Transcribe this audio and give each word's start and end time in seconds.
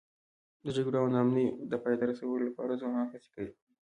د 0.65 0.67
جګړو 0.75 0.97
او 1.01 1.07
ناامنیو 1.13 1.57
د 1.71 1.73
پای 1.83 1.95
ته 1.99 2.03
رسولو 2.11 2.45
لپاره 2.47 2.79
ځوانان 2.81 3.07
هڅې 3.11 3.29
کوي. 3.35 3.51